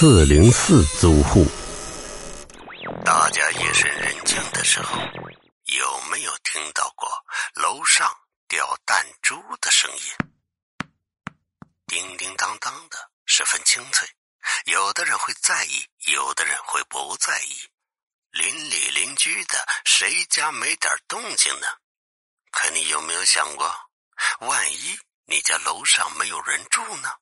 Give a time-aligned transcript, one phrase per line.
[0.00, 1.46] 四零四租户，
[3.04, 4.98] 大家夜深人静的时候，
[5.64, 7.06] 有没有听到过
[7.52, 8.10] 楼上
[8.48, 10.86] 掉弹珠的声音？
[11.86, 14.08] 叮叮当当的，十分清脆。
[14.64, 17.68] 有的人会在意，有的人会不在意。
[18.30, 21.66] 邻里邻居的，谁家没点动静呢？
[22.50, 23.70] 可你有没有想过，
[24.48, 27.12] 万一你家楼上没有人住呢？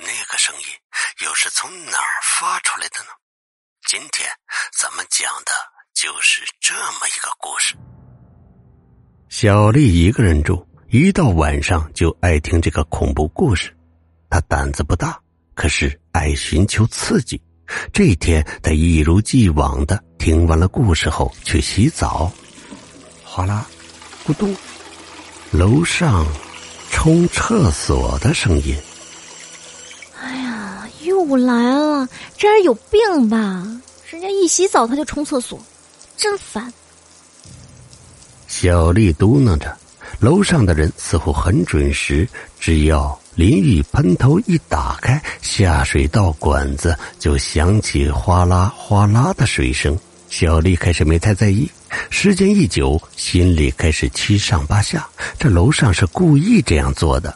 [0.00, 0.62] 那个声音
[1.26, 3.10] 又是从哪儿发出来的呢？
[3.86, 4.26] 今天
[4.78, 5.52] 咱们讲的
[5.92, 7.74] 就是这么一个故事。
[9.28, 13.76] 小丽一个人住，一到晚上就爱听这个恐怖故事。
[14.30, 15.20] 她胆子不大，
[15.54, 17.40] 可是爱寻求刺激。
[17.92, 22.32] 这一天，她一如既往的听完了故事后去洗澡，
[23.22, 23.66] 哗啦，
[24.26, 24.56] 咕咚，
[25.50, 26.26] 楼上
[26.90, 28.74] 冲厕所的声音。
[31.26, 33.66] 又来了，这人有病吧？
[34.08, 35.60] 人家一洗澡他就冲厕所，
[36.16, 36.72] 真烦。
[38.48, 39.76] 小丽嘟囔着，
[40.18, 42.26] 楼上的人似乎很准时，
[42.58, 49.96] 只要淋浴喷头一打开，下水道管子就响起哗啦哗啦的水声。
[50.28, 51.70] 小丽开始没太在意，
[52.08, 57.34] 时间一久，心里开始七上八下，这楼上是故意这样做的。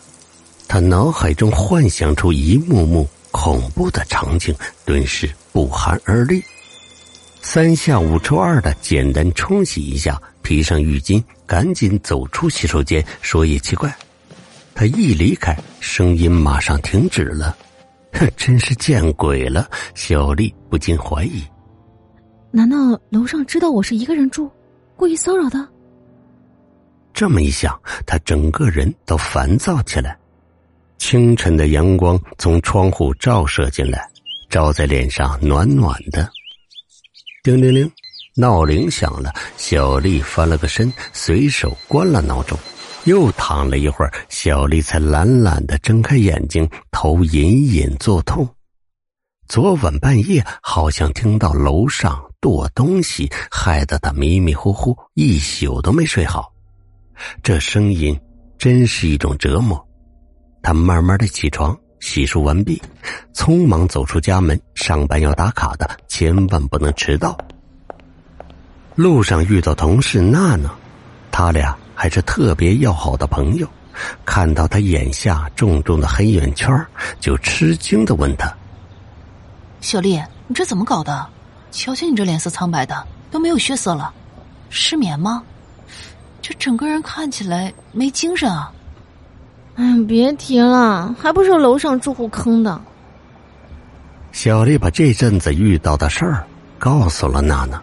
[0.66, 3.08] 她脑海中幻想出一幕幕。
[3.34, 4.54] 恐怖的场景
[4.86, 6.40] 顿时不寒而栗，
[7.42, 13.04] 三下五除二的简单冲洗一下，披上浴巾，赶紧走出洗手间。
[13.22, 13.92] 说也奇怪，
[14.72, 17.56] 他一离开，声音马上停止了。
[18.12, 19.68] 哼 真是见鬼了！
[19.96, 21.42] 小丽不禁怀疑：
[22.52, 22.76] 难道
[23.10, 24.48] 楼上知道我是一个人住，
[24.94, 25.68] 故意骚扰的？
[27.12, 30.16] 这么一想，他整个人都烦躁起来。
[31.06, 34.08] 清晨的阳光从窗户照射进来，
[34.48, 36.26] 照在脸上暖暖的。
[37.42, 37.92] 叮铃铃，
[38.36, 39.30] 闹铃响了。
[39.58, 42.58] 小丽翻了个身，随手关了闹钟，
[43.04, 48.48] 又躺了一会儿，小丽才懒懒的睁开眼睛，头隐隐作痛。
[49.46, 56.50] 昨晚半夜好像听到楼上剁东西，害得她迷迷糊糊，一宿都没睡好。
[57.42, 58.18] 这声音
[58.56, 59.86] 真是一种折磨。
[60.64, 62.80] 他慢慢的起床，洗漱完毕，
[63.34, 64.58] 匆忙走出家门。
[64.74, 67.36] 上班要打卡的，千万不能迟到。
[68.94, 70.70] 路上遇到同事娜娜，
[71.30, 73.68] 他俩还是特别要好的朋友。
[74.24, 76.74] 看到他眼下重重的黑眼圈，
[77.20, 78.50] 就吃惊的问他
[79.82, 81.26] ：“小丽，你这怎么搞的？
[81.70, 84.12] 瞧瞧你这脸色苍白的，都没有血色了，
[84.70, 85.42] 失眠吗？
[86.40, 88.72] 这整个人看起来没精神啊。”
[89.76, 92.80] 哎，别提了，还不是楼上住户坑的。
[94.32, 96.44] 小丽把这阵子遇到的事儿
[96.78, 97.82] 告诉了娜娜。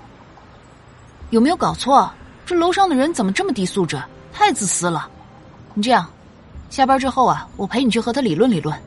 [1.30, 2.12] 有没有搞错？
[2.46, 4.02] 这楼上的人怎么这么低素质？
[4.34, 5.08] 太自私了！
[5.74, 6.06] 你这样，
[6.70, 8.78] 下班之后啊，我陪你去和他理论理论。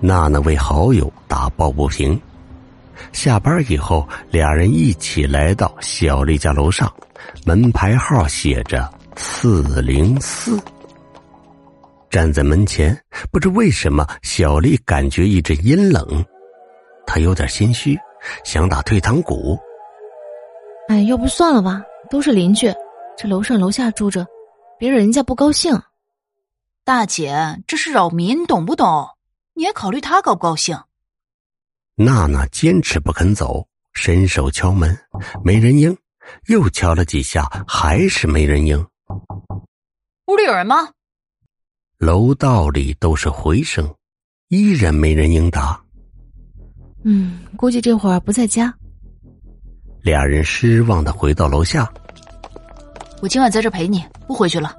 [0.00, 2.20] 娜娜为好友打抱不平。
[3.12, 6.92] 下班以后，俩人一起来到小丽家楼上，
[7.44, 10.58] 门牌号写着四零四。
[12.14, 12.96] 站在门前，
[13.32, 16.24] 不知为什么，小丽感觉一阵阴冷，
[17.04, 17.98] 她有点心虚，
[18.44, 19.58] 想打退堂鼓。
[20.86, 22.72] 哎，要不算了吧，都是邻居，
[23.18, 24.24] 这楼上楼下住着，
[24.78, 25.76] 别惹人家不高兴。
[26.84, 29.08] 大姐，这是扰民，懂不懂？
[29.54, 30.78] 你也考虑他高不高兴。
[31.96, 34.96] 娜娜坚持不肯走，伸手敲门，
[35.42, 35.98] 没人应，
[36.46, 38.78] 又敲了几下，还是没人应。
[40.28, 40.90] 屋里有人吗？
[41.98, 43.88] 楼道里都是回声，
[44.48, 45.80] 依然没人应答。
[47.04, 48.74] 嗯，估计这会儿不在家。
[50.02, 51.90] 俩人失望的回到楼下。
[53.22, 54.76] 我今晚在这陪你，不回去了。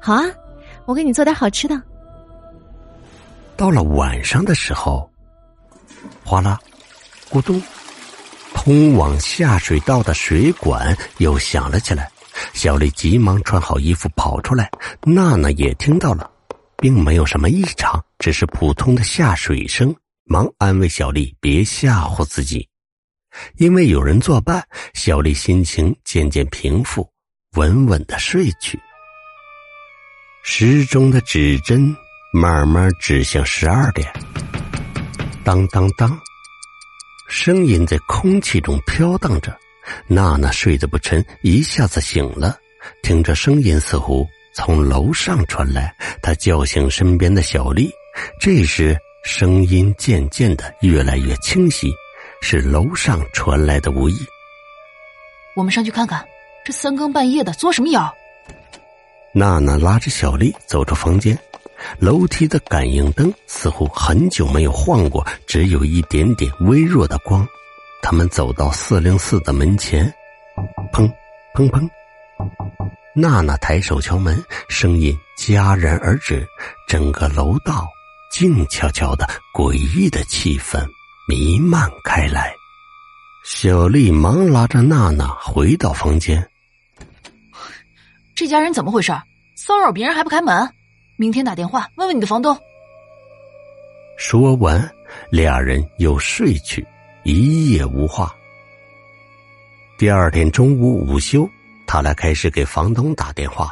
[0.00, 0.24] 好啊，
[0.86, 1.80] 我给你做点好吃的。
[3.56, 5.10] 到了晚上的时候，
[6.24, 6.58] 哗啦，
[7.28, 7.60] 咕咚，
[8.54, 12.10] 通往下水道的水管又响了起来。
[12.52, 14.70] 小丽急忙穿好衣服跑出来，
[15.02, 16.30] 娜娜也听到了，
[16.78, 19.94] 并没有什么异常，只是普通的下水声。
[20.30, 22.68] 忙安慰小丽别吓唬自己，
[23.56, 24.62] 因为有人作伴，
[24.92, 27.10] 小丽心情渐渐平复，
[27.56, 28.78] 稳稳的睡去。
[30.44, 31.96] 时钟的指针
[32.34, 34.06] 慢慢指向十二点，
[35.42, 36.20] 当当当，
[37.30, 39.58] 声音在空气中飘荡着。
[40.06, 42.58] 娜娜睡得不沉，一下子醒了，
[43.02, 47.90] 听着声音似乎从楼上传来，她叫醒身边的小丽。
[48.40, 51.92] 这时，声音渐渐的越来越清晰，
[52.40, 54.16] 是楼上传来的无意。
[55.54, 56.24] 我们上去看看，
[56.64, 58.14] 这三更半夜的作什么妖？
[59.32, 61.38] 娜娜拉着小丽走出房间，
[61.98, 67.46] 楼梯的感应灯似乎很久没有晃过，只有一点点微弱的光。
[68.02, 70.12] 他们走到四零四的门前，
[70.92, 71.10] 砰
[71.54, 71.88] 砰砰。
[73.14, 76.46] 娜娜抬手敲门，声音戛然而止，
[76.86, 77.86] 整个楼道
[78.30, 80.86] 静悄悄的，诡异的气氛
[81.28, 82.54] 弥漫开来。
[83.44, 86.48] 小丽忙拉着娜娜回到房间。
[88.36, 89.12] 这家人怎么回事？
[89.56, 90.68] 骚扰别人还不开门？
[91.16, 92.56] 明天打电话问问你的房东。
[94.16, 94.88] 说完，
[95.30, 96.86] 俩人又睡去，
[97.24, 98.34] 一夜无话。
[99.98, 101.48] 第二天中午午休，
[101.86, 103.70] 他俩开始给房东打电话。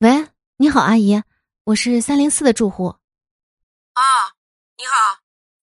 [0.00, 0.26] 喂，
[0.56, 1.22] 你好，阿姨，
[1.64, 2.88] 我是三零四的住户。
[2.88, 4.02] 啊，
[4.76, 5.20] 你好，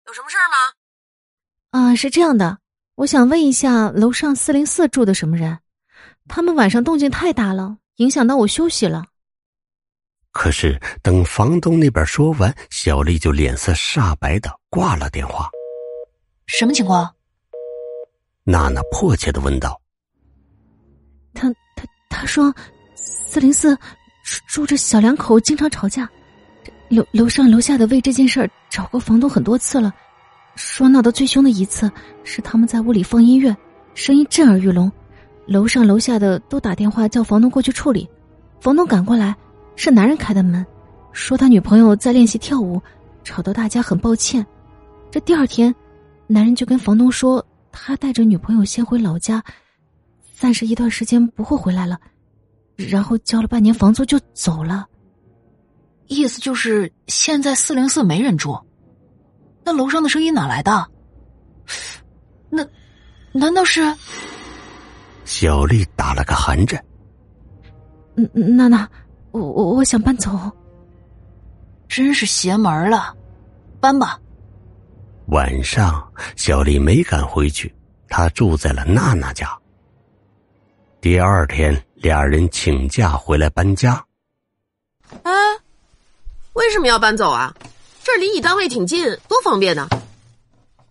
[0.07, 0.55] 有什么事儿吗？
[1.71, 2.57] 啊，是这样的，
[2.95, 5.59] 我想问一下，楼上四零四住的什么人？
[6.27, 9.05] 他们晚上动静太大了，影响到我休息了。
[10.31, 15.49] 可是等房东那边说完，小丽就脸色煞白的挂了电话。
[16.53, 17.09] 什么情况？
[18.43, 19.79] 娜娜迫切的问道。
[21.33, 22.53] 他他他说，
[22.93, 23.75] 四零四
[24.47, 26.07] 住着小两口经常吵架，
[26.89, 29.93] 楼楼上楼下的为这件事儿找过房东很多次了，
[30.55, 31.89] 说闹得最凶的一次
[32.25, 33.55] 是他们在屋里放音乐，
[33.95, 34.91] 声音震耳欲聋。
[35.47, 38.07] 楼上楼下的都打电话叫房东过去处理，
[38.59, 39.33] 房东赶过来，
[39.77, 40.65] 是男人开的门，
[41.13, 42.79] 说他女朋友在练习跳舞，
[43.23, 44.45] 吵得大家很抱歉。
[45.09, 45.73] 这第二天，
[46.31, 49.43] 男人就跟房东说，他带着女朋友先回老家，
[50.33, 51.99] 暂时一段时间不会回来了，
[52.77, 54.87] 然后交了半年房租就走了。
[56.07, 58.57] 意思就是现在四零四没人住，
[59.65, 60.87] 那楼上的声音哪来的？
[62.49, 62.65] 那
[63.33, 63.93] 难道是？
[65.25, 66.81] 小丽打了个寒颤。
[68.15, 68.89] 嗯，娜娜，
[69.31, 70.31] 我我我想搬走。
[71.89, 73.13] 真是邪门了，
[73.81, 74.17] 搬吧。
[75.27, 77.73] 晚上，小丽没敢回去，
[78.09, 79.57] 她住在了娜娜家。
[80.99, 84.03] 第二天，俩人请假回来搬家。
[85.23, 85.31] 哎，
[86.53, 87.53] 为什么要搬走啊？
[88.03, 89.87] 这离你单位挺近，多方便呢。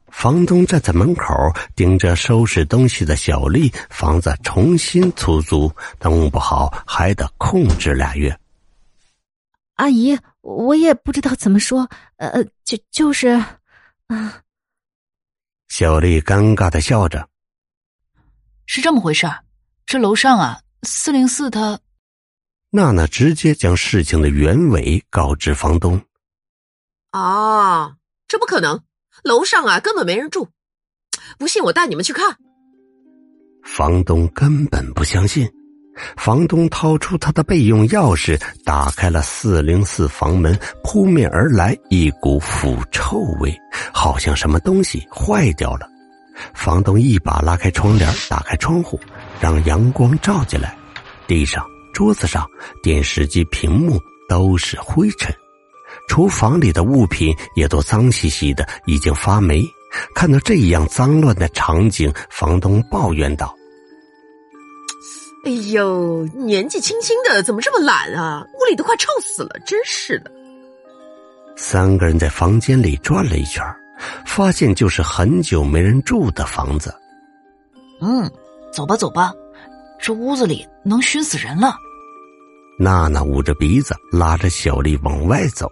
[0.07, 1.35] 房东站在门口
[1.75, 8.37] 盯着收拾东西的小丽，房子重新出租，弄不好还得控制俩月。
[9.77, 13.43] 阿姨，我也不知道怎么说，呃，就就是，
[14.15, 14.43] 啊。
[15.69, 17.29] 小丽尴尬的笑着。
[18.67, 19.45] 是这么回事儿
[19.87, 21.81] 这楼上啊，四零四他。
[22.71, 26.01] 娜娜直接将事情的原委告知房东。
[27.11, 27.97] 啊，
[28.29, 28.85] 这不可能。
[29.25, 30.49] 楼上啊，根本没人住，
[31.39, 32.39] 不信我带你们去看。
[33.65, 35.51] 房东根本不相信。
[36.17, 43.57] 房东掏出他的备用钥匙，打开了四零四房门，扑面而来一股腐臭味，
[43.93, 45.89] 好像什么东西坏掉了。
[46.55, 48.99] 房东一把拉开窗帘，打开窗户，
[49.41, 50.77] 让阳光照进来。
[51.27, 52.47] 地上、桌子上、
[52.83, 55.35] 电视机屏幕都是灰尘。
[56.09, 59.65] 厨房里的物品也都脏兮兮的，已经发霉。
[60.15, 63.55] 看到这样脏乱的场景，房东抱怨道
[65.45, 68.47] ：“哎呦，年纪轻轻的怎么这么懒啊？
[68.55, 70.31] 屋里都快臭死了，真是的。”
[71.57, 73.65] 三个人在房间里转了一圈，
[74.27, 76.95] 发现就是很久没人住的房子。
[78.01, 78.31] 嗯，
[78.73, 79.33] 走吧，走吧，
[79.99, 81.75] 这屋子里能熏死人了。
[82.79, 85.67] 娜娜捂着鼻子，拉着小丽往外走。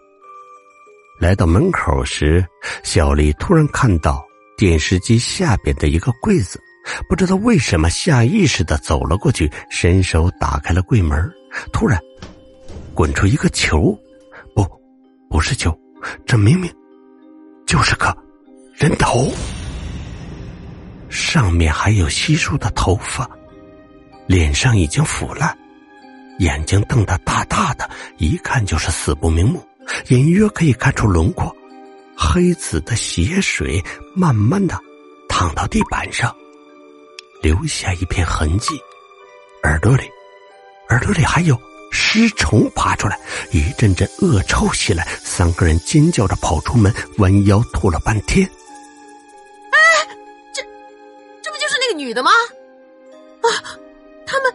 [1.21, 2.45] 来到门口时，
[2.83, 4.25] 小丽突然看到
[4.57, 6.61] 电视机下边的一个柜子，
[7.09, 11.31] 不知道为什么下意识的走了过去，伸手打开了柜门。
[11.73, 12.01] 突然，
[12.95, 13.99] 滚出一个球，
[14.55, 14.67] 不，
[15.31, 15.77] 不是球，
[16.27, 16.73] 这明明
[17.67, 18.17] 就是个
[18.75, 19.33] 人头，
[21.09, 23.29] 上面还有稀疏的头发，
[24.27, 25.57] 脸上已经腐烂，
[26.39, 29.63] 眼睛瞪得大大的，一看就是死不瞑目。
[30.09, 31.55] 隐约可以看出轮廓，
[32.15, 33.83] 黑紫的血水
[34.15, 34.79] 慢慢的
[35.31, 36.35] 淌到地板上，
[37.43, 38.81] 留下一片痕迹。
[39.65, 40.05] 耳朵里，
[40.89, 43.19] 耳朵里还有尸虫爬出来，
[43.51, 45.07] 一阵阵恶臭袭来。
[45.23, 48.47] 三个人尖叫着跑出门，弯腰吐了半天。
[48.47, 49.79] 哎，
[50.55, 50.63] 这，
[51.43, 52.31] 这不就是那个女的吗？
[53.43, 53.49] 啊，
[54.27, 54.55] 他们，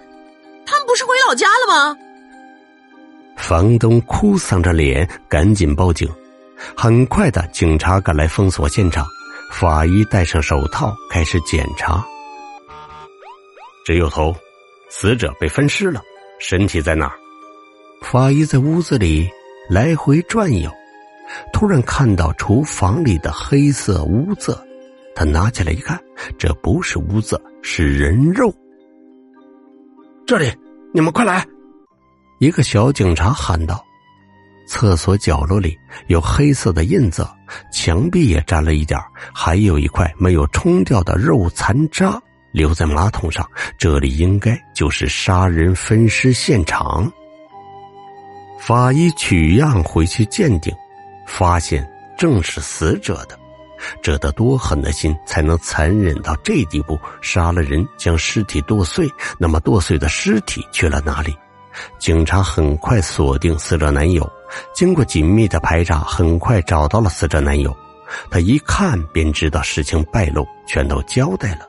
[0.65, 1.97] 他们不是回老家了吗？
[3.35, 6.09] 房东哭丧着脸，赶紧报警。
[6.77, 9.05] 很快的，警察赶来封锁现场，
[9.51, 12.05] 法医戴上手套开始检查。
[13.85, 14.35] 只有头，
[14.89, 16.01] 死者被分尸了，
[16.39, 17.13] 身体在哪儿？
[18.01, 19.29] 法医在屋子里
[19.69, 20.71] 来回转悠，
[21.51, 24.57] 突然看到厨房里的黑色污渍，
[25.15, 25.99] 他拿起来一看，
[26.37, 28.53] 这不是污渍，是人肉。
[30.25, 30.51] 这里，
[30.93, 31.45] 你们快来！
[32.39, 33.83] 一个小警察喊道。
[34.65, 37.27] 厕所角落里有黑色的印子，
[37.71, 38.97] 墙壁也沾了一点，
[39.33, 42.21] 还有一块没有冲掉的肉残渣
[42.53, 43.45] 留在马桶上。
[43.77, 47.11] 这里应该就是杀人分尸现场。
[48.57, 50.73] 法医取样回去鉴定，
[51.27, 51.85] 发现
[52.17, 53.37] 正是死者的。
[54.01, 56.97] 这得多狠的心才能残忍到这地步？
[57.21, 61.35] 杀了人，将尸体剁碎，那么剁碎的尸体去了哪里？
[61.99, 64.31] 警察很快锁定死者男友，
[64.73, 67.75] 经过紧密的排查，很快找到了死者男友。
[68.29, 71.67] 他一看便知道事情败露，全都交代了。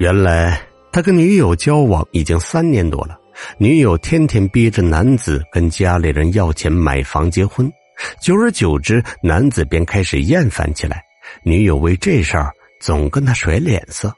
[0.00, 0.58] 原来
[0.90, 3.20] 他跟女友交往已经三年多了，
[3.58, 7.70] 女友天天逼着男子跟家里人要钱买房结婚，
[8.18, 11.04] 久而久之，男子便开始厌烦起来。
[11.42, 14.10] 女友为这事儿总跟他甩脸色，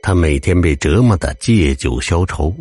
[0.00, 2.54] 他每天被折磨的借酒消愁。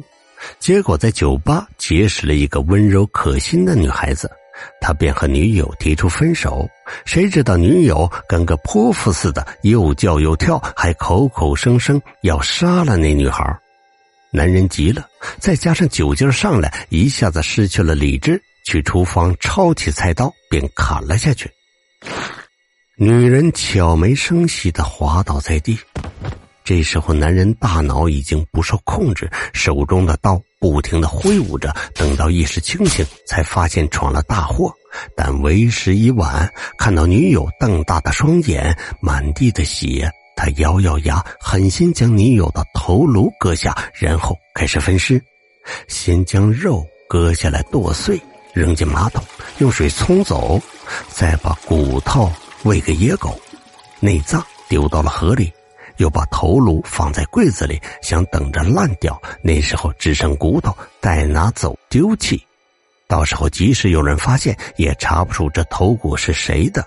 [0.58, 4.28] 结果在酒吧结识了一个温柔可心的女孩子，
[4.82, 6.70] 他便和女友提出分手。
[7.06, 13.44] 谁知道女友跟个泼妇似的，又叫又跳，还口口声声要杀了那女孩。
[14.32, 15.08] 男人急了，
[15.40, 21.50] 再加上酒劲上来，一下子失去了理智，去厨房抄起菜刀便砍了下去。
[22.96, 25.80] 女人悄没声息的滑倒在地。
[26.70, 31.76] 这时候，男人大脑已经不受控制，手中的刀不停的挥舞着。
[31.96, 34.72] 等到意识清醒，才发现闯了大祸，
[35.16, 36.48] 但为时已晚。
[36.78, 45.20] 看到女友瞪大的双眼，满地的血，他咬咬牙，狠心将女友的头颅割下，然后开始分尸。
[45.88, 48.22] 先将肉割下来剁碎，
[48.54, 49.24] 扔进马桶，
[49.58, 50.62] 用水冲走，
[51.08, 53.36] 再把骨头喂给野狗，
[54.00, 55.52] 内脏丢到了河里。
[56.00, 59.22] 又把头颅放在柜子里，想等着烂掉。
[59.42, 62.44] 那时候只剩骨头，待拿走丢弃。
[63.08, 66.84] 到时候即使有人发现，也查不出这头骨是谁的。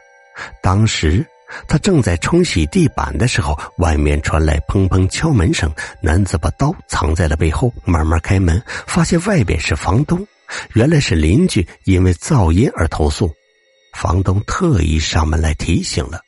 [0.63, 1.25] 当时
[1.69, 5.71] 他正在冲洗地板的时候，外面传来砰砰敲门声。
[6.01, 10.27] 男子把刀藏在了背后，慢慢开门，发现外边是房东。
[10.75, 13.31] 原来是邻居因为噪音而投诉，
[13.95, 16.21] 房东特意上门来提醒了。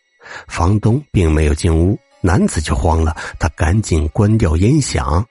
[0.49, 1.99] 房东并没有进屋。
[2.25, 5.23] 男子就慌了，他赶紧关掉音响，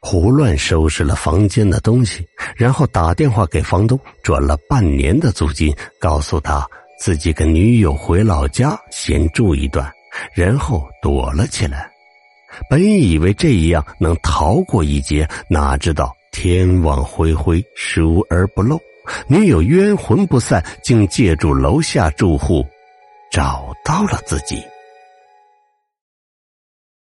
[0.00, 6.68] 胡乱收拾了房间的东西，然后打电话给房东，转了半年的租金，告诉他
[7.00, 9.90] 自己跟女友回老家先住一段，
[10.34, 11.90] 然后躲了起来。
[12.68, 18.78] 本以为这样能逃过一劫，哪知道天网恢恢，疏而不漏，
[19.26, 22.62] 女友冤魂不散，竟借助楼下住户
[23.32, 24.62] 找到了自己。